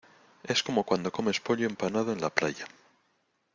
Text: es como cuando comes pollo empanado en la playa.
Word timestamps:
es 0.41 0.63
como 0.63 0.83
cuando 0.83 1.11
comes 1.11 1.39
pollo 1.39 1.67
empanado 1.67 2.11
en 2.11 2.21
la 2.21 2.31
playa. 2.31 2.65